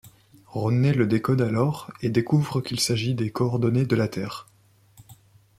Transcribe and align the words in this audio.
Rodney 0.47 0.93
le 0.93 1.05
décode 1.05 1.43
alors 1.43 1.91
et 2.01 2.09
découvre 2.09 2.59
qu'il 2.59 2.79
s'agit 2.79 3.13
des 3.13 3.29
coordonnées 3.31 3.85
de 3.85 3.95
la 3.95 4.07
Terre. 4.07 4.47